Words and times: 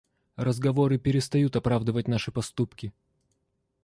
Разговоры 0.39 0.97
перестают 0.97 1.55
оправдывать 1.55 2.07
наши 2.07 2.31
поступки. 2.31 2.91